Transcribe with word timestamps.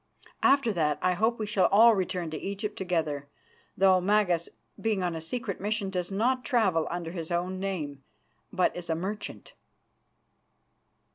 After 0.41 0.73
that 0.73 0.97
I 1.03 1.13
hope 1.13 1.37
we 1.37 1.45
shall 1.45 1.67
all 1.67 1.93
return 1.93 2.31
to 2.31 2.39
Egypt 2.41 2.75
together, 2.75 3.29
though 3.77 4.01
Magas, 4.01 4.49
being 4.81 5.03
on 5.03 5.13
a 5.13 5.21
secret 5.21 5.61
mission, 5.61 5.91
does 5.91 6.11
not 6.11 6.43
travel 6.43 6.87
under 6.89 7.11
his 7.11 7.29
own 7.29 7.59
name, 7.59 8.03
but 8.51 8.75
as 8.75 8.89
a 8.89 8.95
merchant." 8.95 9.53